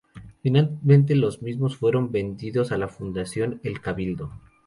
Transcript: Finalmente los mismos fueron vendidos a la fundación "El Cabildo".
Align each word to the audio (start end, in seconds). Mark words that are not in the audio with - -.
Finalmente 0.41 1.13
los 1.13 1.43
mismos 1.43 1.77
fueron 1.77 2.11
vendidos 2.11 2.71
a 2.71 2.77
la 2.79 2.87
fundación 2.87 3.59
"El 3.63 3.81
Cabildo". 3.81 4.31